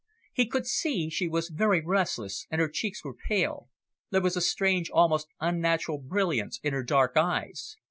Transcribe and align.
He 0.33 0.47
could 0.47 0.65
see 0.65 1.11
she 1.11 1.27
was 1.27 1.49
very 1.51 1.79
restless, 1.85 2.47
and 2.49 2.59
her 2.59 2.67
cheeks 2.69 3.03
were 3.05 3.13
pale; 3.13 3.69
there 4.09 4.19
was 4.23 4.35
a 4.35 4.41
strange, 4.41 4.89
almost 4.89 5.27
unnatural 5.39 5.99
brilliance 5.99 6.59
in 6.63 6.73
her 6.73 6.81
dark 6.81 7.15
eyes. 7.17 7.77